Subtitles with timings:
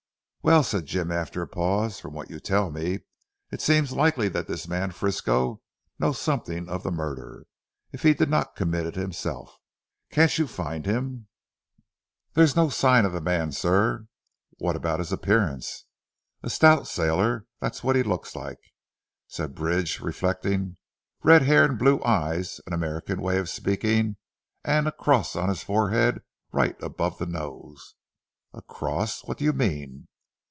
[0.43, 1.99] "Well!" said Jim after a pause.
[1.99, 3.01] "From what you tell me,
[3.51, 5.61] it seems likely that this man Frisco
[5.99, 7.45] knows something of the murder,
[7.91, 9.55] if he did not commit it himself.
[10.09, 11.27] Can't you find him?"
[12.33, 14.07] "There is no sign of the man sir."
[14.57, 15.85] "What about his appearance?"
[16.41, 18.57] "A stout sailor, that's what he looked like,"
[19.27, 20.77] said Bridge reflecting,
[21.21, 24.15] "red hair and blue eyes, an American way of speaking,
[24.63, 27.93] and a cross on his forehead right above the nose."
[28.55, 29.23] "A cross!
[29.23, 30.07] What do you mean?"